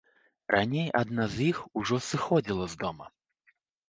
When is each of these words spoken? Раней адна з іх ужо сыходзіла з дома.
Раней 0.53 0.87
адна 1.01 1.27
з 1.33 1.45
іх 1.49 1.59
ужо 1.81 1.99
сыходзіла 2.05 2.65
з 2.73 2.79
дома. 2.85 3.05